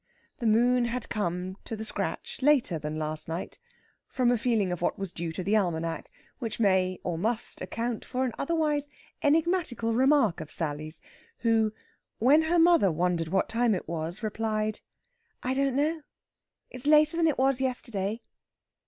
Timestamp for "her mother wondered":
12.41-13.27